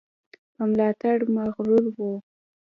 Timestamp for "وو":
1.95-2.13